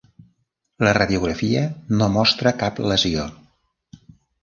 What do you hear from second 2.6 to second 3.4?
cap lesió.